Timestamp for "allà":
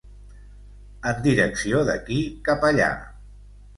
2.71-2.89